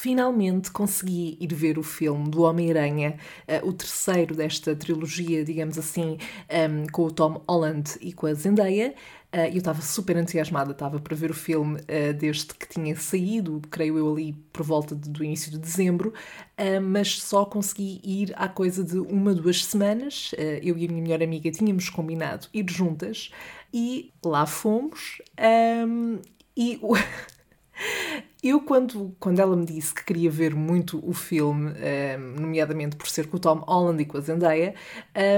[0.00, 3.16] finalmente consegui ir ver o filme do Homem-Aranha,
[3.48, 6.18] uh, o terceiro desta trilogia, digamos assim,
[6.50, 8.94] um, com o Tom Holland e com a Zendaya.
[9.30, 13.60] Uh, eu estava super entusiasmada, estava para ver o filme uh, desde que tinha saído,
[13.70, 16.14] creio eu ali por volta de, do início de dezembro,
[16.58, 20.32] uh, mas só consegui ir há coisa de uma, duas semanas.
[20.62, 23.30] eu e a minha melhor amiga tínhamos combinado ir juntas
[23.72, 25.20] e lá fomos.
[25.86, 26.20] Um,
[26.56, 26.94] e o.
[28.40, 33.08] Eu, quando, quando ela me disse que queria ver muito o filme, um, nomeadamente por
[33.08, 34.76] ser com o Tom Holland e com a Zendaya,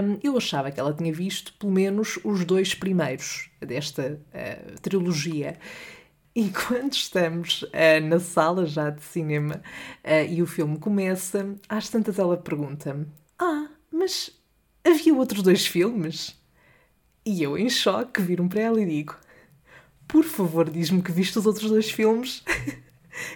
[0.05, 5.59] um, eu achava que ela tinha visto pelo menos os dois primeiros desta uh, trilogia.
[6.35, 9.63] E quando estamos uh, na sala já de cinema
[10.05, 13.07] uh, e o filme começa, às tantas ela pergunta-me:
[13.39, 14.31] Ah, mas
[14.85, 16.39] havia outros dois filmes?
[17.25, 19.17] E eu, em choque, viro-me para ela e digo:
[20.07, 22.45] Por favor, diz-me que viste os outros dois filmes.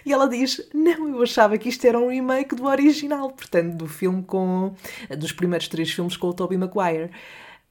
[0.05, 3.87] E ela diz: Não, eu achava que isto era um remake do original, portanto, do
[3.87, 4.73] filme com.
[5.17, 7.11] dos primeiros três filmes com o Tobey Maguire.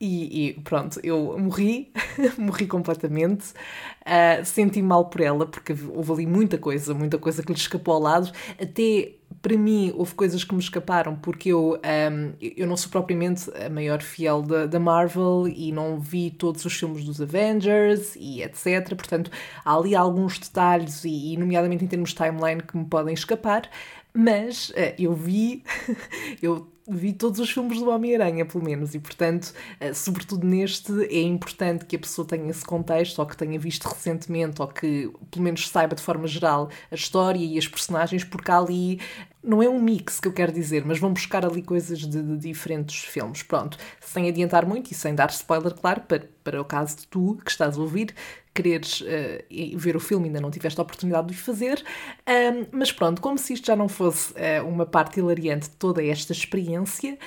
[0.04, 1.90] E, e, pronto, eu morri,
[2.36, 3.54] morri completamente,
[4.02, 7.94] uh, senti mal por ela, porque houve ali muita coisa, muita coisa que lhe escapou
[7.94, 8.30] ao lado,
[8.60, 11.80] até para mim houve coisas que me escaparam, porque eu,
[12.12, 16.74] um, eu não sou propriamente a maior fiel da, Marvel e não vi todos os
[16.74, 19.30] filmes dos Avengers e etc, portanto
[19.64, 23.70] há ali alguns detalhes, e, e nomeadamente em termos de timeline, que me podem escapar,
[24.12, 25.64] mas uh, eu vi,
[26.42, 31.22] eu vi todos os filmes do Homem-Aranha, pelo menos, e portanto, eh, sobretudo neste, é
[31.22, 35.42] importante que a pessoa tenha esse contexto, ou que tenha visto recentemente, ou que pelo
[35.42, 39.00] menos saiba de forma geral a história e as personagens, porque ali
[39.44, 42.36] não é um mix que eu quero dizer, mas vão buscar ali coisas de, de,
[42.38, 43.42] diferentes filmes.
[43.42, 47.38] Pronto, sem adiantar muito e sem dar spoiler, claro, para, para o caso de tu
[47.44, 48.14] que estás a ouvir,
[48.54, 51.84] quereres uh, ver o filme e ainda não tiveste a oportunidade de o fazer.
[52.26, 56.02] Um, mas pronto, como se isto já não fosse uh, uma parte hilariante de toda
[56.04, 57.18] esta experiência,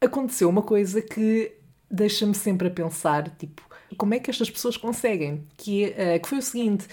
[0.00, 1.52] aconteceu uma coisa que
[1.90, 3.62] deixa-me sempre a pensar, tipo,
[3.96, 5.46] como é que estas pessoas conseguem?
[5.56, 6.86] Que, uh, que foi o seguinte,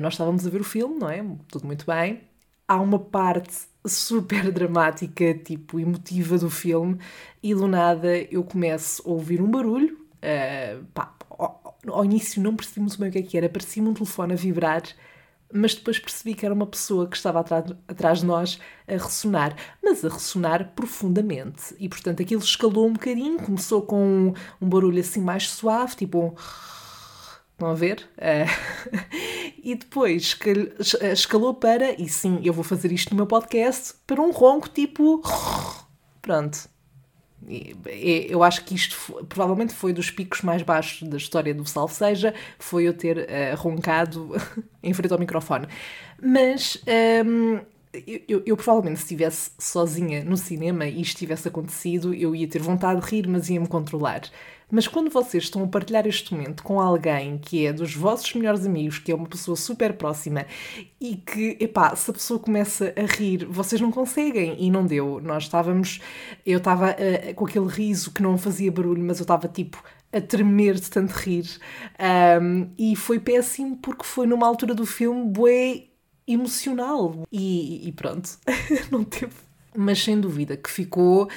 [0.00, 1.24] nós estávamos a ver o filme, não é?
[1.48, 2.28] Tudo muito bem.
[2.68, 6.98] Há uma parte super dramática, tipo emotiva do filme,
[7.42, 9.98] e do nada eu começo a ouvir um barulho.
[10.18, 13.94] Uh, pá, ao, ao, início não percebemos bem o que é que era, parecia um
[13.94, 14.82] telefone a vibrar,
[15.52, 19.56] mas depois percebi que era uma pessoa que estava atrás, atrás de nós a ressonar,
[19.82, 21.74] mas a ressonar profundamente.
[21.78, 26.18] E portanto aquilo escalou um bocadinho, começou com um, um barulho assim mais suave, tipo
[26.18, 26.34] um
[27.58, 28.08] Estão a ver?
[28.16, 28.94] Uh,
[29.64, 30.38] e depois
[31.12, 35.20] escalou para, e sim, eu vou fazer isto no meu podcast, para um ronco tipo.
[36.22, 36.70] Pronto.
[37.84, 41.94] Eu acho que isto foi, provavelmente foi dos picos mais baixos da história do Salve
[41.94, 44.36] Seja, foi eu ter uh, roncado
[44.80, 45.66] em frente ao microfone.
[46.22, 46.80] Mas.
[46.86, 47.60] Um, ehm,
[48.06, 52.46] eu, eu, eu, provavelmente, se estivesse sozinha no cinema e isto tivesse acontecido, eu ia
[52.46, 54.22] ter vontade de rir, mas ia-me controlar.
[54.70, 58.66] Mas quando vocês estão a partilhar este momento com alguém que é dos vossos melhores
[58.66, 60.44] amigos, que é uma pessoa super próxima
[61.00, 65.20] e que, epá, se a pessoa começa a rir, vocês não conseguem e não deu.
[65.22, 66.00] Nós estávamos,
[66.44, 70.20] eu estava uh, com aquele riso que não fazia barulho, mas eu estava tipo a
[70.20, 71.46] tremer de tanto rir.
[72.40, 75.84] Um, e foi péssimo porque foi numa altura do filme bué
[76.26, 77.26] emocional.
[77.32, 78.38] E, e pronto,
[78.90, 81.28] não teve mas sem dúvida que ficou uh,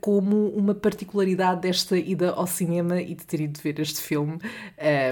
[0.00, 4.38] como uma particularidade desta ida ao cinema e de ter ido ver este filme.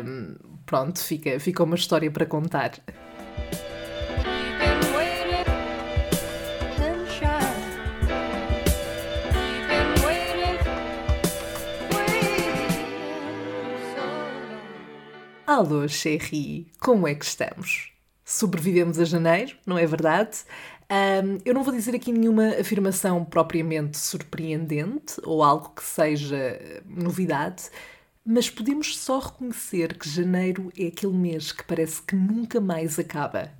[0.04, 0.34] Um,
[0.64, 2.72] pronto, fica, fica uma história para contar.
[15.58, 17.90] Alô, Cherry, como é que estamos?
[18.22, 20.44] Sobrevivemos a janeiro, não é verdade?
[20.90, 27.64] Um, eu não vou dizer aqui nenhuma afirmação propriamente surpreendente ou algo que seja novidade,
[28.24, 33.50] mas podemos só reconhecer que janeiro é aquele mês que parece que nunca mais acaba.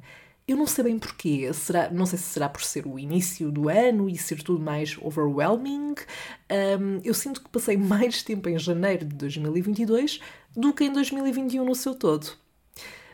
[0.47, 3.69] Eu não sei bem porquê, será, não sei se será por ser o início do
[3.69, 5.95] ano e ser tudo mais overwhelming.
[6.51, 10.21] Um, eu sinto que passei mais tempo em janeiro de 2022
[10.57, 12.33] do que em 2021 no seu todo.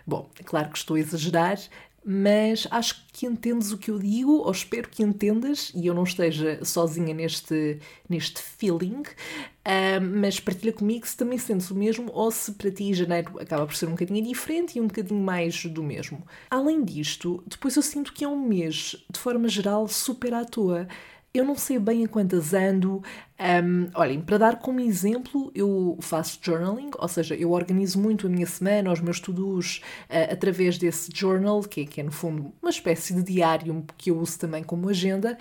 [0.06, 1.58] Bom, é claro que estou a exagerar,
[2.04, 6.04] mas acho que entendes o que eu digo, ou espero que entendas, e eu não
[6.04, 7.78] esteja sozinha neste,
[8.08, 12.92] neste feeling, uh, mas partilha comigo se também sentes o mesmo, ou se para ti
[12.92, 16.22] janeiro acaba por ser um bocadinho diferente e um bocadinho mais do mesmo.
[16.50, 20.86] Além disto, depois eu sinto que é um mês, de forma geral, super à toa.
[21.34, 23.02] Eu não sei bem a quantas ando.
[23.40, 28.30] Um, olhem, para dar como exemplo, eu faço journaling, ou seja, eu organizo muito a
[28.30, 29.78] minha semana, os meus to-dos,
[30.08, 34.12] uh, através desse journal, que é, que é no fundo uma espécie de diário que
[34.12, 35.36] eu uso também como agenda.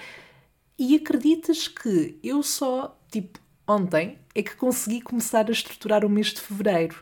[0.80, 6.34] E acreditas que eu só, tipo, ontem é que consegui começar a estruturar o mês
[6.34, 6.96] de fevereiro.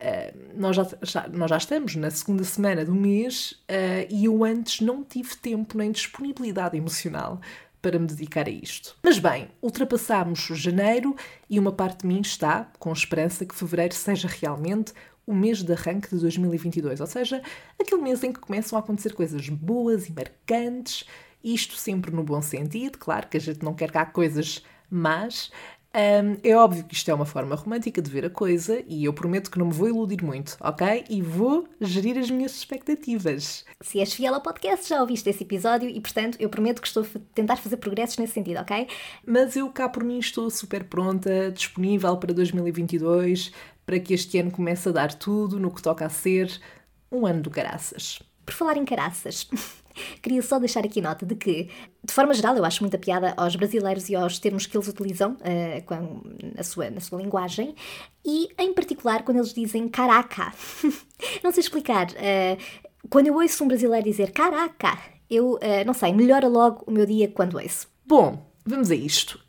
[0.00, 4.42] Uh, nós, já, já, nós já estamos na segunda semana do mês uh, e eu
[4.42, 7.40] antes não tive tempo nem disponibilidade emocional
[7.82, 8.96] para me dedicar a isto.
[9.02, 11.14] Mas bem, ultrapassámos janeiro
[11.50, 14.94] e uma parte de mim está com esperança que fevereiro seja realmente
[15.26, 17.42] o mês de arranque de 2022, ou seja,
[17.78, 21.04] aquele mês em que começam a acontecer coisas boas e marcantes,
[21.44, 25.50] isto sempre no bom sentido, claro que a gente não quer cá coisas más,
[25.94, 29.12] um, é óbvio que isto é uma forma romântica de ver a coisa e eu
[29.12, 31.04] prometo que não me vou iludir muito, ok?
[31.08, 33.64] E vou gerir as minhas expectativas.
[33.80, 37.02] Se és fiel ao podcast, já ouviste esse episódio e, portanto, eu prometo que estou
[37.02, 38.88] a tentar fazer progressos nesse sentido, ok?
[39.26, 43.52] Mas eu cá por mim estou super pronta, disponível para 2022,
[43.84, 46.58] para que este ano comece a dar tudo no que toca a ser
[47.10, 48.22] um ano do caraças.
[48.46, 49.46] Por falar em caraças.
[50.20, 51.68] Queria só deixar aqui nota de que,
[52.04, 55.32] de forma geral, eu acho muita piada aos brasileiros e aos termos que eles utilizam
[55.32, 56.22] uh, com,
[56.54, 57.74] na, sua, na sua linguagem
[58.24, 60.52] e, em particular, quando eles dizem caraca.
[61.42, 62.08] não sei explicar.
[62.10, 64.98] Uh, quando eu ouço um brasileiro dizer caraca,
[65.28, 67.88] eu, uh, não sei, melhora logo o meu dia quando ouço.
[68.06, 69.40] Bom, vamos a isto.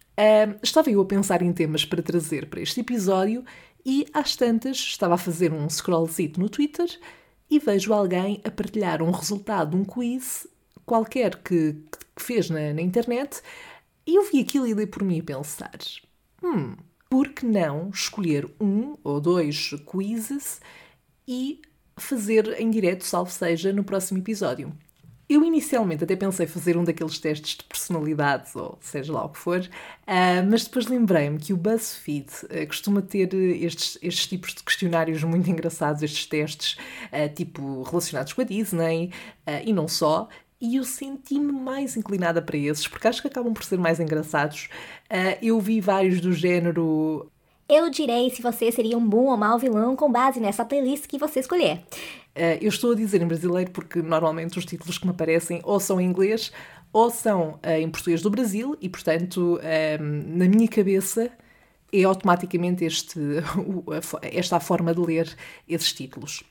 [0.62, 3.44] estava eu a pensar em temas para trazer para este episódio
[3.86, 6.88] e, às tantas, estava a fazer um scrollzito no Twitter
[7.54, 10.48] e vejo alguém a partilhar um resultado de um quiz
[10.84, 11.74] qualquer que,
[12.16, 13.44] que fez na, na, internet
[14.08, 15.78] e eu vi aquilo e dei por mim a pensar:
[16.42, 16.76] hum,
[17.08, 20.60] por que não escolher um ou dois quizzes
[21.28, 21.62] e
[21.96, 24.76] fazer em direto, salvo seja, no próximo episódio?
[25.34, 29.40] Eu inicialmente até pensei fazer um daqueles testes de personalidade, ou seja lá o que
[29.40, 34.62] for, uh, mas depois lembrei-me que o BuzzFeed uh, costuma ter estes, estes tipos de
[34.62, 36.78] questionários muito engraçados, estes testes,
[37.12, 39.12] uh, tipo relacionados com a Disney
[39.66, 40.30] e não só,
[40.62, 44.70] e eu senti-me mais inclinada para esses, porque acho que acabam por ser mais engraçados.
[45.42, 47.28] eu vi vários do género.
[47.68, 51.18] Eu direi se você seria um bom ou mau vilão com base nessa playlist que
[51.18, 51.82] você escolher.
[52.36, 55.80] Uh, eu estou a dizer em brasileiro porque normalmente os títulos que me aparecem ou
[55.80, 56.52] são em inglês
[56.92, 61.32] ou são uh, em português do Brasil e, portanto, uh, na minha cabeça
[61.92, 63.20] é automaticamente este,
[64.24, 65.36] esta a forma de ler
[65.68, 66.44] esses títulos.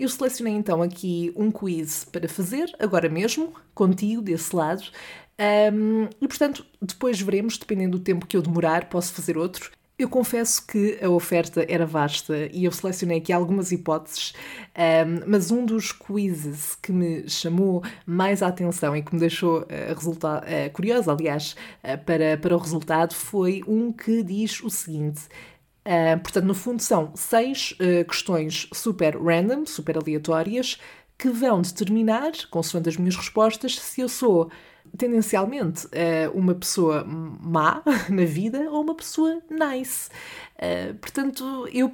[0.00, 4.82] eu selecionei então aqui um quiz para fazer, agora mesmo, contigo desse lado.
[5.72, 9.70] Um, e portanto, depois veremos, dependendo do tempo que eu demorar, posso fazer outro.
[9.98, 14.32] Eu confesso que a oferta era vasta e eu selecionei aqui algumas hipóteses,
[14.76, 19.62] um, mas um dos quizzes que me chamou mais a atenção e que me deixou
[19.62, 25.22] uh, curiosa, aliás, uh, para, para o resultado foi um que diz o seguinte.
[25.84, 27.74] Uh, portanto, no fundo, são seis
[28.06, 30.78] questões super random, super aleatórias,
[31.18, 34.48] que vão determinar, consoante as minhas respostas, se eu sou
[34.96, 40.08] tendencialmente uh, uma pessoa má na vida ou uma pessoa nice.
[40.56, 41.90] Uh, portanto, eu,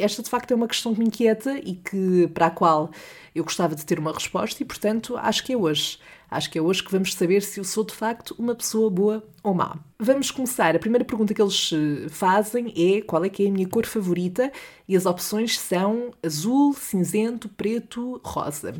[0.00, 2.90] esta de facto é uma questão que me inquieta e que, para a qual
[3.34, 5.98] eu gostava de ter uma resposta, e portanto acho que é hoje.
[6.32, 9.22] Acho que é hoje que vamos saber se eu sou de facto uma pessoa boa
[9.42, 9.76] ou má.
[9.98, 10.74] Vamos começar.
[10.74, 13.84] A primeira pergunta que eles eh, fazem é qual é que é a minha cor
[13.84, 14.50] favorita
[14.88, 18.74] e as opções são azul, cinzento, preto, rosa.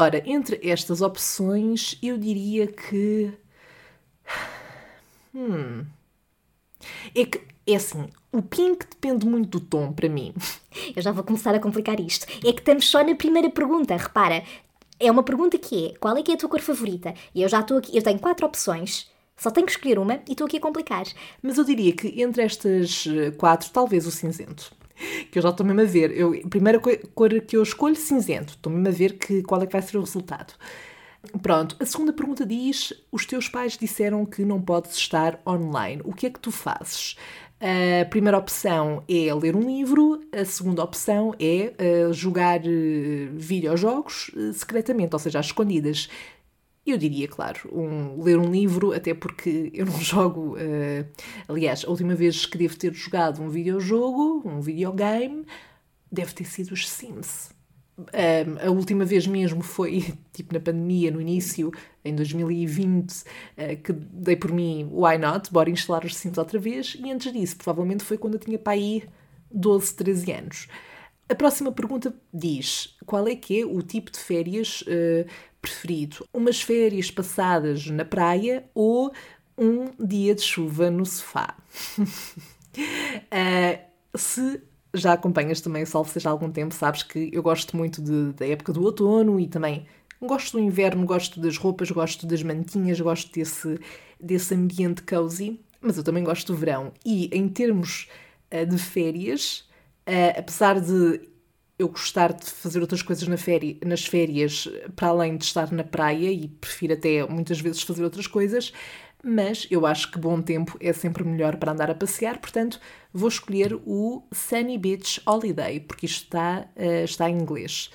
[0.00, 3.32] Ora, entre estas opções, eu diria que.
[5.34, 5.84] Hum.
[7.12, 10.32] É que, é assim, o pink depende muito do tom para mim.
[10.94, 12.26] Eu já vou começar a complicar isto.
[12.46, 14.44] É que estamos só na primeira pergunta, repara.
[15.00, 17.12] É uma pergunta que é: qual é que é a tua cor favorita?
[17.34, 19.10] E eu já estou aqui, eu tenho quatro opções.
[19.36, 21.06] Só tenho que escolher uma e estou aqui a complicar.
[21.42, 24.72] Mas eu diria que entre estas eh, quatro, talvez o cinzento
[25.30, 26.16] que eu já estou mesmo a ver.
[26.16, 28.54] Eu, a primeira cor que eu escolho, cinzento.
[28.54, 30.54] Estou mesmo a ver que, qual é que vai ser o resultado.
[31.42, 36.00] Pronto, a segunda pergunta diz: os teus pais disseram que não podes estar online.
[36.04, 37.16] O que é que tu fazes?
[37.60, 41.72] A primeira opção é ler um livro, a segunda opção é
[42.06, 46.08] uh, jogar uh, videojogos uh, secretamente, ou seja, às escondidas.
[46.88, 50.56] Eu diria, claro, um, ler um livro, até porque eu não jogo.
[50.56, 51.06] Uh,
[51.46, 55.44] aliás, a última vez que devo ter jogado um videojogo, um videogame,
[56.10, 57.50] deve ter sido os Sims.
[57.98, 61.70] Um, a última vez mesmo foi tipo na pandemia, no início,
[62.02, 63.24] em 2020, uh,
[63.56, 67.30] eh, que dei por mim why not, bora instalar os Sims outra vez, e antes
[67.30, 69.02] disso, provavelmente foi quando eu tinha para aí
[69.50, 70.68] 12, 13 anos.
[71.28, 75.28] A próxima pergunta diz: qual é que é o tipo de férias uh,
[75.60, 76.26] preferido?
[76.32, 79.12] Umas férias passadas na praia ou
[79.56, 81.56] um dia de chuva no sofá.
[81.98, 82.08] uh,
[84.16, 84.62] se
[84.94, 88.46] já acompanhas também o Salve há algum tempo, sabes que eu gosto muito de, da
[88.46, 89.86] época do outono e também
[90.20, 93.78] gosto do inverno, gosto das roupas, gosto das mantinhas, gosto desse,
[94.20, 96.92] desse ambiente cozy, mas eu também gosto do verão.
[97.04, 98.08] E em termos
[98.52, 99.68] uh, de férias,
[100.08, 101.20] uh, apesar de
[101.78, 103.36] eu gostar de fazer outras coisas na
[103.86, 108.26] nas férias, para além de estar na praia, e prefiro até muitas vezes fazer outras
[108.26, 108.72] coisas,
[109.22, 112.80] mas eu acho que bom tempo é sempre melhor para andar a passear, portanto
[113.12, 117.90] vou escolher o Sunny Beach Holiday, porque isto está, uh, está em inglês.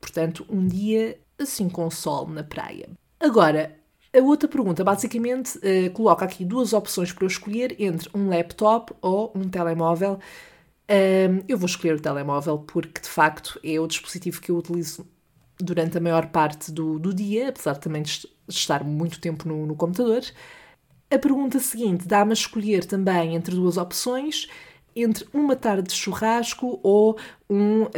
[0.00, 2.88] Portanto, um dia assim com sol na praia.
[3.20, 3.76] Agora,
[4.16, 8.92] a outra pergunta basicamente uh, coloca aqui duas opções para eu escolher entre um laptop
[9.00, 10.18] ou um telemóvel.
[10.90, 15.06] Uh, eu vou escolher o telemóvel porque de facto é o dispositivo que eu utilizo
[15.60, 19.76] durante a maior parte do, do dia, apesar também de estar muito tempo no, no
[19.76, 20.22] computador.
[21.10, 24.46] A pergunta seguinte dá-me a escolher também entre duas opções,
[24.94, 27.18] entre uma tarde de churrasco ou
[27.48, 27.88] um uh,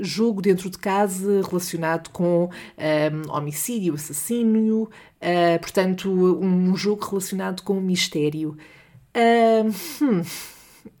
[0.00, 7.80] jogo dentro de casa relacionado com um, homicídio, assassínio, uh, portanto, um jogo relacionado com
[7.80, 8.56] mistério.
[9.14, 10.22] Uh, hum,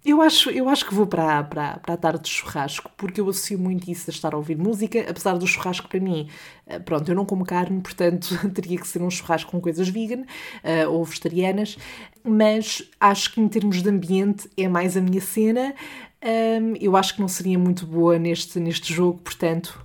[0.04, 3.28] eu acho, eu acho que vou para, para, para a tarde de churrasco, porque eu
[3.28, 6.28] associo muito isso a estar a ouvir música, apesar do churrasco para mim,
[6.66, 10.22] eh, pronto, eu não como carne, portanto teria que ser um churrasco com coisas vegan
[10.22, 11.76] uh, ou vegetarianas,
[12.24, 15.74] mas acho que em termos de ambiente é mais a minha cena.
[16.22, 19.84] Um, eu acho que não seria muito boa neste, neste jogo, portanto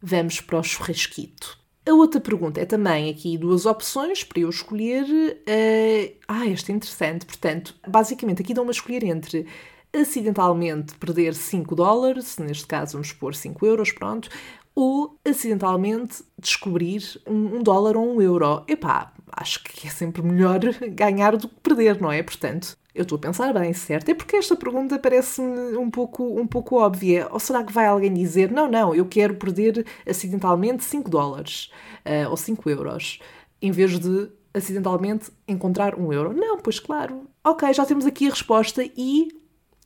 [0.00, 1.63] vamos para o churrasquito.
[1.86, 5.04] A outra pergunta é também aqui duas opções para eu escolher.
[5.04, 6.14] Uh...
[6.26, 7.26] Ah, esta é interessante.
[7.26, 9.46] Portanto, basicamente aqui dão-me a escolher entre
[9.94, 14.28] acidentalmente perder 5 dólares, neste caso vamos pôr 5 euros, pronto,
[14.74, 18.64] ou acidentalmente descobrir um, um dólar ou um euro.
[18.66, 20.60] Epá, acho que é sempre melhor
[20.90, 22.22] ganhar do que perder, não é?
[22.22, 24.08] Portanto, eu estou a pensar bem, certo?
[24.08, 27.26] É porque esta pergunta parece-me um pouco, um pouco óbvia.
[27.30, 31.70] Ou será que vai alguém dizer, não, não, eu quero perder acidentalmente 5 dólares
[32.06, 33.18] uh, ou 5 euros,
[33.60, 36.32] em vez de acidentalmente encontrar um euro?
[36.32, 37.26] Não, pois claro.
[37.42, 39.28] Ok, já temos aqui a resposta e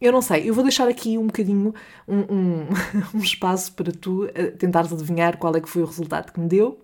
[0.00, 1.75] eu não sei, eu vou deixar aqui um bocadinho
[2.07, 2.67] um, um,
[3.17, 6.47] um espaço para tu uh, tentares adivinhar qual é que foi o resultado que me
[6.47, 6.78] deu.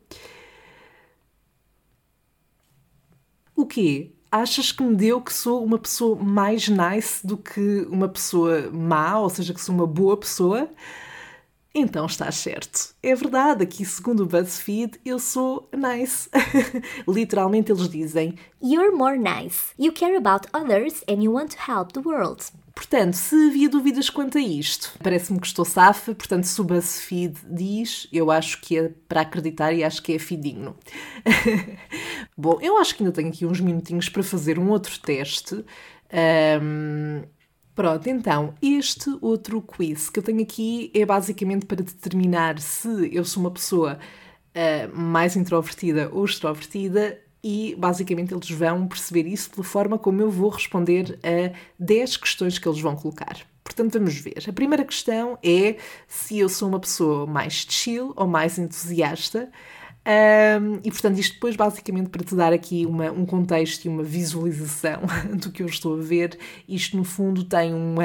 [3.57, 4.11] O quê?
[4.35, 9.21] achas que me deu que sou uma pessoa mais nice do que uma pessoa má,
[9.21, 10.69] ou seja, que sou uma boa pessoa?
[11.73, 12.95] Então estás certo.
[13.01, 16.29] É verdade, aqui segundo o BuzzFeed, eu sou nice.
[17.07, 19.73] Literalmente eles dizem: You're more nice.
[19.79, 22.45] You care about others and you want to help the world.
[22.75, 27.39] Portanto, se havia dúvidas quanto a isto, parece-me que estou safa, portanto, se o BuzzFeed
[27.49, 30.77] diz, eu acho que é para acreditar e acho que é fidigno.
[32.37, 35.65] Bom, eu acho que ainda tenho aqui uns minutinhos para fazer um outro teste.
[36.61, 37.23] Um,
[37.75, 43.25] Pronto, então, este outro quiz que eu tenho aqui é basicamente para determinar se eu
[43.25, 43.99] sou uma pessoa
[44.55, 50.31] uh, mais introvertida ou extrovertida e basicamente eles vão perceber isso pela forma como eu
[50.31, 53.37] vou responder a 10 questões que eles vão colocar.
[53.63, 54.45] Portanto, vamos ver.
[54.49, 55.77] A primeira questão é
[56.09, 59.51] se eu sou uma pessoa mais chill ou mais entusiasta.
[60.07, 64.03] Um, e portanto, isto depois basicamente para te dar aqui uma, um contexto e uma
[64.03, 65.01] visualização
[65.35, 67.97] do que eu estou a ver, isto no fundo tem um,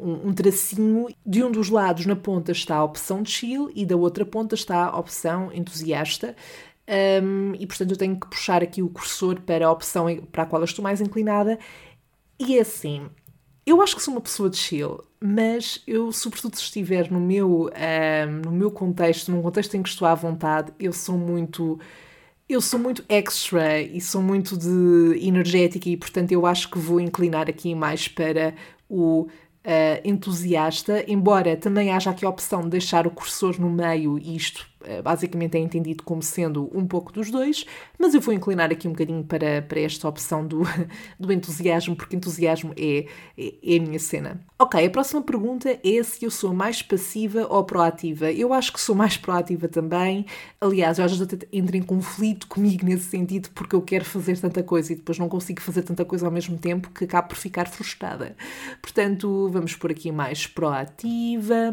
[0.00, 1.08] um, um tracinho.
[1.24, 4.86] De um dos lados, na ponta, está a opção chill e da outra ponta está
[4.86, 6.34] a opção entusiasta.
[6.88, 10.46] Um, e portanto eu tenho que puxar aqui o cursor para a opção para a
[10.46, 11.58] qual eu estou mais inclinada.
[12.38, 13.08] E é assim,
[13.64, 17.70] eu acho que sou uma pessoa de chill, mas eu, sobretudo se estiver no meu,
[17.70, 21.78] um, no meu contexto, num contexto em que estou à vontade, eu sou muito.
[22.48, 27.00] Eu sou muito extra e sou muito de energética e, portanto, eu acho que vou
[27.00, 28.54] inclinar aqui mais para
[28.88, 29.28] o uh,
[30.04, 34.68] entusiasta, embora também haja aqui a opção de deixar o cursor no meio, e isto
[35.02, 37.64] basicamente é entendido como sendo um pouco dos dois,
[37.98, 40.62] mas eu vou inclinar aqui um bocadinho para, para esta opção do,
[41.18, 44.40] do entusiasmo, porque entusiasmo é, é, é, a minha cena.
[44.58, 48.30] Ok, a próxima pergunta é se eu sou mais passiva ou proativa.
[48.30, 50.26] Eu acho que sou mais proativa também.
[50.60, 54.38] Aliás, eu às vezes até entro em conflito comigo nesse sentido, porque eu quero fazer
[54.38, 57.36] tanta coisa e depois não consigo fazer tanta coisa ao mesmo tempo que acabo por
[57.36, 58.36] ficar frustrada.
[58.80, 61.72] Portanto, vamos por aqui mais proativa.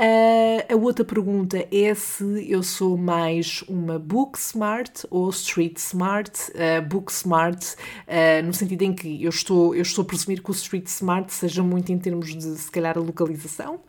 [0.00, 6.32] Uh, a outra pergunta é se eu sou mais uma book smart ou street smart.
[6.52, 7.76] Uh, book smart,
[8.08, 11.32] uh, no sentido em que eu estou, eu estou a presumir que o street smart
[11.32, 13.80] seja muito em termos de, se calhar, a localização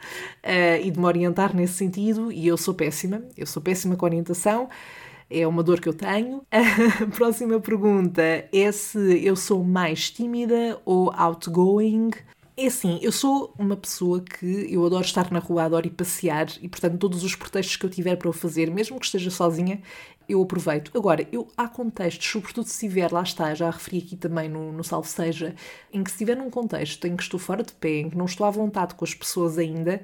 [0.81, 4.69] e de me orientar nesse sentido, e eu sou péssima, eu sou péssima com orientação.
[5.29, 6.43] é uma dor que eu tenho.
[6.51, 12.12] A próxima pergunta é se eu sou mais tímida ou outgoing.
[12.55, 16.45] É assim, eu sou uma pessoa que eu adoro estar na rua, adoro ir passear
[16.62, 19.81] e, portanto, todos os pretextos que eu tiver para o fazer, mesmo que esteja sozinha,
[20.29, 20.91] eu aproveito.
[20.95, 24.83] Agora, eu, há contextos, sobretudo se estiver, lá está, já referi aqui também no, no
[24.83, 25.55] Salve Seja,
[25.91, 28.25] em que se estiver num contexto em que estou fora de pé, em que não
[28.25, 30.03] estou à vontade com as pessoas ainda,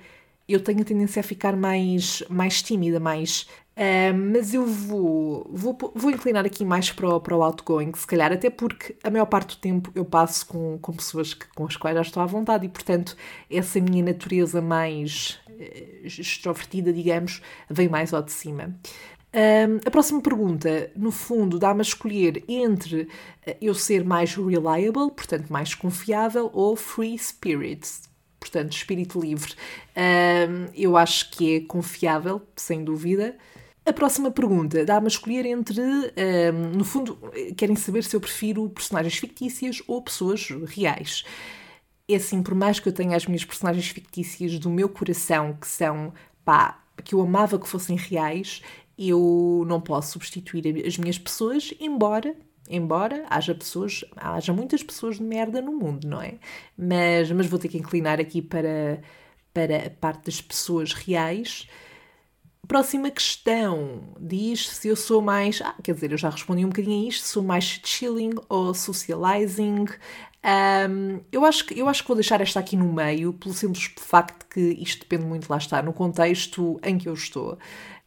[0.53, 3.47] eu tenho a tendência a ficar mais, mais tímida, mais.
[3.77, 8.05] Uh, mas eu vou, vou, vou inclinar aqui mais para o, para o outgoing, se
[8.05, 11.65] calhar, até porque a maior parte do tempo eu passo com, com pessoas que, com
[11.65, 13.15] as quais já estou à vontade e, portanto,
[13.49, 18.75] essa minha natureza mais uh, extrovertida, digamos, vem mais ao de cima.
[19.31, 23.07] Um, a próxima pergunta, no fundo, dá-me a escolher entre
[23.61, 27.87] eu ser mais reliable, portanto mais confiável, ou free spirit,
[28.39, 29.53] portanto espírito livre.
[30.73, 33.35] Eu acho que é confiável, sem dúvida.
[33.85, 35.81] A próxima pergunta dá-me a escolher entre,
[36.75, 37.17] no fundo,
[37.57, 41.23] querem saber se eu prefiro personagens fictícias ou pessoas reais.
[42.07, 45.67] É assim, por mais que eu tenha as minhas personagens fictícias do meu coração, que
[45.67, 48.61] são, pá, que eu amava que fossem reais,
[48.97, 52.35] eu não posso substituir as minhas pessoas, embora
[52.69, 56.35] embora haja pessoas, haja muitas pessoas de merda no mundo, não é?
[56.77, 59.01] Mas, mas vou ter que inclinar aqui para,
[59.53, 61.67] para a parte das pessoas reais.
[62.67, 65.61] Próxima questão diz se eu sou mais.
[65.61, 69.85] Ah, quer dizer, eu já respondi um bocadinho a isto, sou mais chilling ou socializing.
[70.41, 73.91] Um, eu, acho que, eu acho que vou deixar esta aqui no meio, pelo simples
[73.97, 77.57] facto que isto depende muito, lá está, no contexto em que eu estou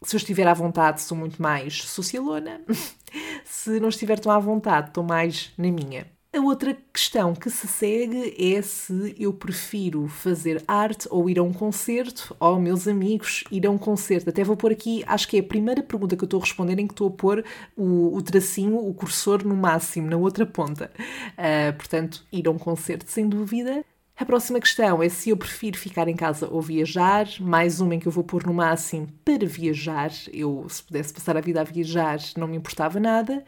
[0.04, 2.60] se eu estiver à vontade, sou muito mais socialona.
[3.44, 6.06] se não estiver tão à vontade, estou mais na minha.
[6.34, 11.42] A outra questão que se segue é se eu prefiro fazer arte ou ir a
[11.42, 14.30] um concerto, ou meus amigos ir a um concerto.
[14.30, 16.78] Até vou pôr aqui, acho que é a primeira pergunta que eu estou a responder
[16.78, 17.44] em que estou a pôr
[17.76, 20.90] o, o tracinho, o cursor no máximo, na outra ponta.
[21.32, 23.84] Uh, portanto, ir a um concerto, sem dúvida.
[24.16, 27.26] A próxima questão é se eu prefiro ficar em casa ou viajar.
[27.40, 30.12] Mais uma em que eu vou pôr no máximo para viajar.
[30.32, 33.44] Eu, se pudesse passar a vida a viajar, não me importava nada.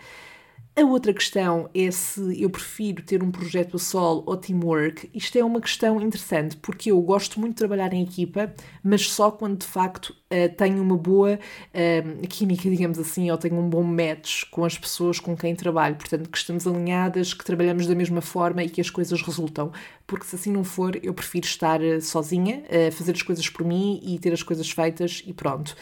[0.76, 5.08] A outra questão é se eu prefiro ter um projeto a solo ou teamwork.
[5.14, 9.30] Isto é uma questão interessante porque eu gosto muito de trabalhar em equipa, mas só
[9.30, 13.84] quando de facto uh, tenho uma boa uh, química, digamos assim, ou tenho um bom
[13.84, 15.94] match com as pessoas com quem trabalho.
[15.94, 19.70] Portanto, que estamos alinhadas, que trabalhamos da mesma forma e que as coisas resultam.
[20.08, 24.00] Porque se assim não for, eu prefiro estar uh, sozinha, fazer as coisas por mim
[24.02, 25.76] e ter as coisas feitas e pronto.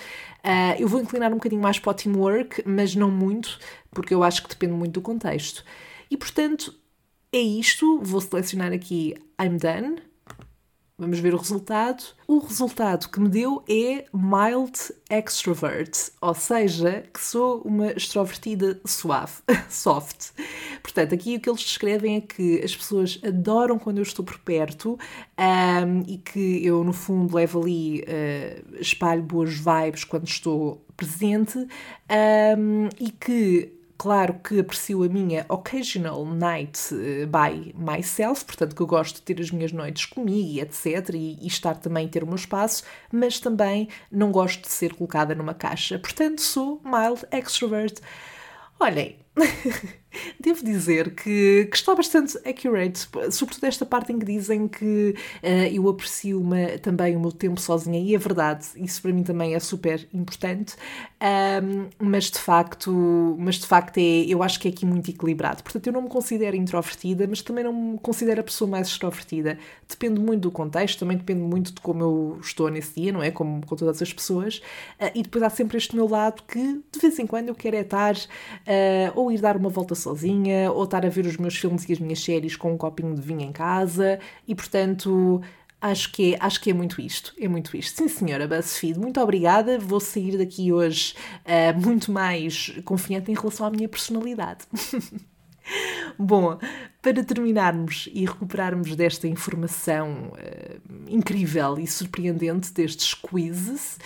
[0.44, 3.58] Uh, eu vou inclinar um bocadinho mais para o teamwork, mas não muito,
[3.90, 5.64] porque eu acho que depende muito do contexto.
[6.10, 6.74] E portanto,
[7.32, 8.00] é isto.
[8.02, 10.02] Vou selecionar aqui I'm done.
[11.02, 12.04] Vamos ver o resultado.
[12.28, 14.78] O resultado que me deu é mild
[15.10, 19.32] extrovert, ou seja, que sou uma extrovertida suave,
[19.68, 20.30] soft.
[20.80, 24.38] Portanto, aqui o que eles descrevem é que as pessoas adoram quando eu estou por
[24.38, 24.96] perto
[25.36, 31.58] um, e que eu, no fundo, levo ali, uh, espalho boas vibes quando estou presente
[31.58, 38.82] um, e que Claro que aprecio a minha occasional night eh, by myself, portanto que
[38.82, 41.10] eu gosto de ter as minhas noites comigo, etc.
[41.14, 45.36] E, e estar também ter o meu espaço, mas também não gosto de ser colocada
[45.36, 46.00] numa caixa.
[46.00, 48.00] Portanto, sou mild extrovert.
[48.80, 49.20] Olhem,
[50.38, 55.72] Devo dizer que, que, está bastante accurate, sobretudo esta parte em que dizem que uh,
[55.72, 59.54] eu aprecio uma, também o meu tempo sozinha, e é verdade, isso para mim também
[59.54, 60.76] é super importante,
[61.62, 65.62] um, mas de facto, mas de facto é, eu acho que é aqui muito equilibrado.
[65.62, 69.58] Portanto, eu não me considero introvertida, mas também não me considero a pessoa mais extrovertida.
[69.88, 73.30] Depende muito do contexto, também depende muito de como eu estou nesse dia, não é?
[73.30, 74.58] Como com todas as pessoas,
[75.00, 77.76] uh, e depois há sempre este meu lado que de vez em quando eu quero
[77.76, 81.56] é estar uh, ou ir dar uma volta sozinha, ou estar a ver os meus
[81.56, 85.40] filmes e as minhas séries com um copinho de vinho em casa, e portanto.
[85.84, 87.96] Acho que, é, acho que é muito isto, é muito isto.
[87.96, 89.80] Sim, senhora BuzzFeed, muito obrigada.
[89.80, 91.12] Vou sair daqui hoje
[91.44, 94.60] uh, muito mais confiante em relação à minha personalidade.
[96.18, 96.58] Bom,
[97.00, 103.98] para terminarmos e recuperarmos desta informação uh, incrível e surpreendente destes quizzes,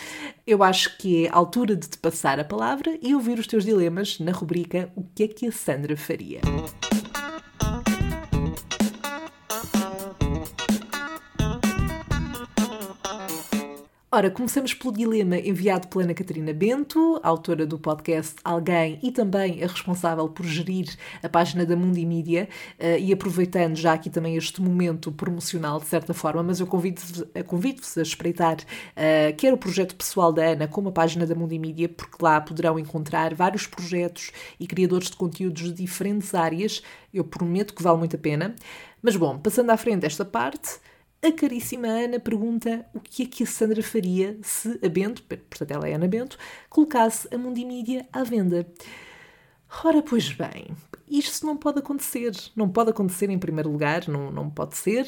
[0.47, 3.65] eu acho que é a altura de te passar a palavra e ouvir os teus
[3.65, 6.41] dilemas na rubrica O que é que a Sandra faria?
[14.17, 19.63] Ora, começamos pelo dilema enviado pela Ana Catarina Bento, autora do podcast Alguém e também
[19.63, 20.89] a responsável por gerir
[21.23, 22.49] a página da Mundi Mídia,
[22.81, 27.25] uh, e aproveitando já aqui também este momento promocional, de certa forma, mas eu convido-vos
[27.47, 31.59] convido a espreitar uh, quer o projeto pessoal da Ana, como a página da Mundi
[31.59, 36.83] Mídia, porque lá poderão encontrar vários projetos e criadores de conteúdos de diferentes áreas.
[37.13, 38.55] Eu prometo que vale muito a pena.
[39.03, 40.81] Mas bom, passando à frente esta parte
[41.27, 45.71] a caríssima Ana pergunta o que é que a Sandra faria se a Bento, portanto
[45.71, 46.39] ela é Ana Bento,
[46.71, 48.67] colocasse a Mundimídia à venda.
[49.85, 50.69] Ora, pois bem,
[51.09, 52.33] isto não pode acontecer.
[52.55, 55.07] Não pode acontecer em primeiro lugar, não, não pode ser.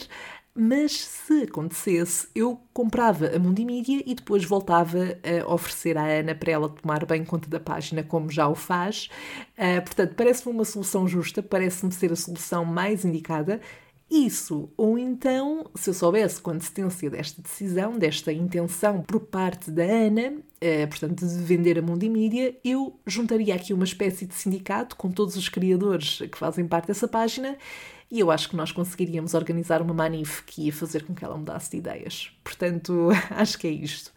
[0.55, 6.51] Mas se acontecesse, eu comprava a Mundimídia e depois voltava a oferecer à Ana para
[6.51, 9.09] ela tomar bem conta da página, como já o faz.
[9.57, 13.61] Uh, portanto, parece-me uma solução justa, parece-me ser a solução mais indicada
[14.11, 19.83] isso, ou então, se eu soubesse com antecedência desta decisão, desta intenção por parte da
[19.83, 25.11] Ana, eh, portanto, de vender a Mundimídia, eu juntaria aqui uma espécie de sindicato com
[25.11, 27.59] todos os criadores que fazem parte dessa página
[28.11, 31.37] e eu acho que nós conseguiríamos organizar uma manif que ia fazer com que ela
[31.37, 32.33] mudasse de ideias.
[32.43, 34.13] Portanto, acho que é isto.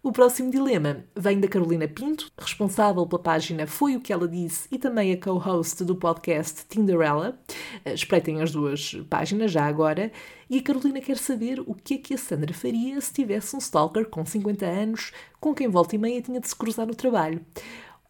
[0.00, 4.68] O próximo dilema vem da Carolina Pinto, responsável pela página Foi o que ela disse
[4.70, 7.36] e também a co-host do podcast Tinderella.
[7.84, 10.12] Eh, espreitem as duas páginas já agora.
[10.48, 13.58] E a Carolina quer saber o que é que a Sandra faria se tivesse um
[13.58, 17.44] stalker com 50 anos com quem volta e meia tinha de se cruzar no trabalho.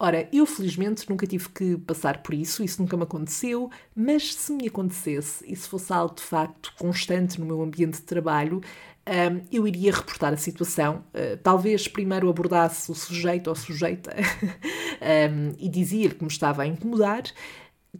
[0.00, 4.52] Ora, eu felizmente nunca tive que passar por isso, isso nunca me aconteceu, mas se
[4.52, 8.60] me acontecesse e se fosse algo de facto constante no meu ambiente de trabalho,
[9.08, 11.04] um, eu iria reportar a situação.
[11.14, 14.14] Uh, talvez primeiro abordasse o sujeito ou sujeita
[15.32, 17.22] um, e dizia-lhe que me estava a incomodar.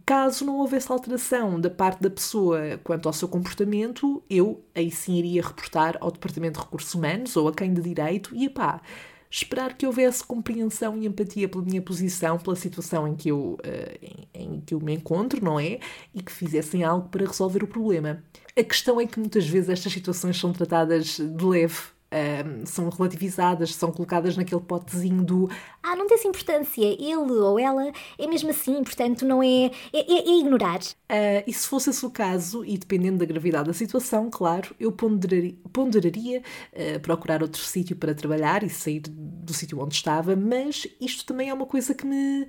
[0.05, 5.17] Caso não houvesse alteração da parte da pessoa quanto ao seu comportamento, eu aí sim
[5.17, 8.83] iria reportar ao Departamento de Recursos Humanos ou a quem de direito e, pá,
[9.31, 13.99] esperar que houvesse compreensão e empatia pela minha posição, pela situação em que eu, uh,
[14.35, 15.81] em, em, que eu me encontro, não é?
[16.15, 18.23] E que fizessem algo para resolver o problema.
[18.59, 21.79] A questão é que muitas vezes estas situações são tratadas de leve
[22.11, 25.49] um, são relativizadas, são colocadas naquele potezinho do
[25.83, 29.67] ah, não tem importância, ele ou ela é mesmo assim, portanto não é.
[29.67, 30.81] é, é, é ignorar.
[30.81, 34.93] Uh, e se fosse esse o caso, e dependendo da gravidade da situação, claro, eu
[34.93, 36.43] ponderaria, ponderaria
[36.73, 41.49] uh, procurar outro sítio para trabalhar e sair do sítio onde estava, mas isto também
[41.49, 42.47] é uma coisa que me.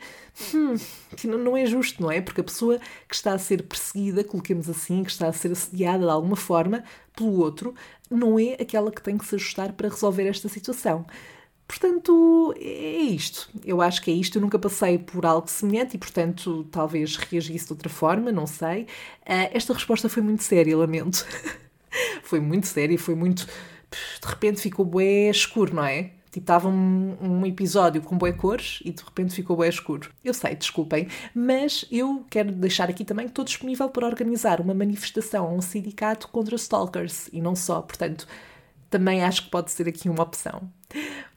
[0.54, 0.76] Hum,
[1.16, 2.22] que não é justo, não é?
[2.22, 6.06] Porque a pessoa que está a ser perseguida, coloquemos assim, que está a ser assediada
[6.06, 6.84] de alguma forma
[7.20, 7.76] pelo outro,
[8.10, 11.06] não é aquela que tem que se ajustar para resolver esta situação.
[11.68, 13.48] Portanto, é isto.
[13.64, 14.38] Eu acho que é isto.
[14.38, 18.84] Eu nunca passei por algo semelhante e, portanto, talvez reagisse de outra forma, não sei.
[19.22, 21.24] Uh, esta resposta foi muito séria, lamento.
[22.24, 23.46] foi muito séria, foi muito.
[23.46, 26.12] De repente ficou bué escuro, não é?
[26.32, 30.12] Tipo, estava um, um, episódio com bué cores e de repente ficou bué escuro.
[30.24, 34.74] Eu sei, desculpem, mas eu quero deixar aqui também que estou disponível para organizar uma
[34.74, 37.82] manifestação, um sindicato contra stalkers e não só.
[37.82, 38.28] Portanto,
[38.90, 40.70] também acho que pode ser aqui uma opção.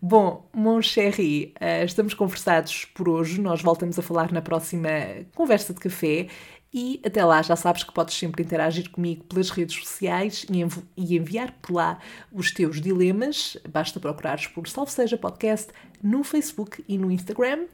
[0.00, 3.40] Bom, mon chéri, eh, estamos conversados por hoje.
[3.40, 4.88] Nós voltamos a falar na próxima
[5.34, 6.28] conversa de café
[6.74, 10.64] e até lá já sabes que podes sempre interagir comigo pelas redes sociais e,
[10.96, 11.98] e enviar por lá
[12.32, 13.58] os teus dilemas.
[13.68, 15.70] Basta procurares por Salve Seja Podcast
[16.02, 17.66] no Facebook e no Instagram.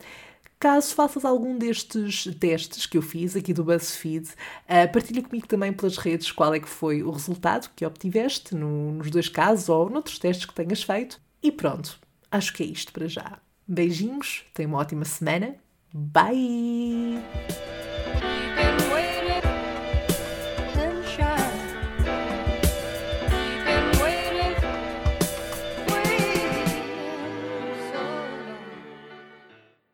[0.59, 5.73] Caso faças algum destes testes que eu fiz aqui do BuzzFeed, uh, partilha comigo também
[5.73, 9.89] pelas redes qual é que foi o resultado que obtiveste no, nos dois casos ou
[9.89, 11.21] noutros testes que tenhas feito.
[11.41, 13.39] E pronto, acho que é isto para já.
[13.69, 15.55] Beijinhos, tenha uma ótima semana.
[15.95, 17.88] Bye!